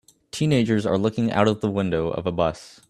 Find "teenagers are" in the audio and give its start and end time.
0.31-0.97